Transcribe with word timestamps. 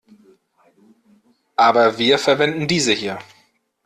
Aber 1.55 1.99
wir 1.99 2.17
verwenden 2.17 2.67
diese 2.67 2.91
hier. 2.91 3.19